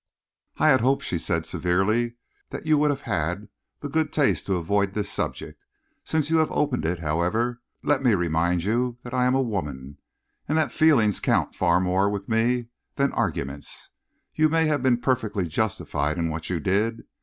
"I 0.57 0.69
had 0.69 0.81
hoped," 0.81 1.03
she 1.03 1.19
said 1.19 1.45
severely, 1.45 2.15
"that 2.49 2.65
you 2.65 2.75
would 2.79 2.89
have 2.89 3.01
had 3.01 3.49
the 3.81 3.87
good 3.87 4.11
taste 4.11 4.47
to 4.47 4.55
avoid 4.55 4.95
this 4.95 5.11
subject. 5.11 5.63
Since 6.05 6.31
you 6.31 6.37
have 6.39 6.49
opened 6.49 6.85
it, 6.85 6.97
however, 6.97 7.61
let 7.83 8.01
me 8.01 8.15
remind 8.15 8.63
you 8.63 8.97
that 9.03 9.13
I 9.13 9.25
am 9.27 9.35
a 9.35 9.43
woman, 9.43 9.99
and 10.47 10.57
that 10.57 10.71
feelings 10.71 11.19
count 11.19 11.53
for 11.53 11.59
far 11.73 11.79
more 11.79 12.09
with 12.09 12.27
me 12.27 12.69
than 12.95 13.11
arguments. 13.11 13.91
You 14.33 14.49
may 14.49 14.65
have 14.65 14.81
been 14.81 14.97
perfectly 14.97 15.47
justified 15.47 16.17
in 16.17 16.29
what 16.31 16.49
you 16.49 16.59
did. 16.59 17.03